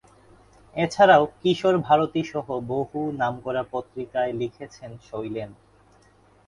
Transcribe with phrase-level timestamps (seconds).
[0.75, 5.49] এছাড়াও কিশোর ভারতী সহ বহু নামকরা পত্রিকায় লিখেছেন শৈলেন।